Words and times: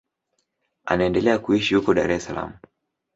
Anaendelea 0.85 1.39
kuishi 1.39 1.75
huko 1.75 1.93
Dar 1.93 2.11
es 2.17 2.23
Salaam. 2.25 2.57